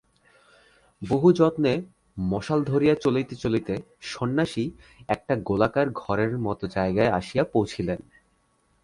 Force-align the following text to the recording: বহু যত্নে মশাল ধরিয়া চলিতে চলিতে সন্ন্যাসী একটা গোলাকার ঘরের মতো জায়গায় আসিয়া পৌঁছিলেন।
বহু 1.01 1.27
যত্নে 1.33 1.73
মশাল 2.23 2.59
ধরিয়া 2.63 2.95
চলিতে 2.95 3.35
চলিতে 3.35 3.73
সন্ন্যাসী 4.01 4.65
একটা 5.07 5.33
গোলাকার 5.41 5.87
ঘরের 5.93 6.33
মতো 6.37 6.67
জায়গায় 6.67 7.11
আসিয়া 7.11 7.43
পৌঁছিলেন। 7.43 7.99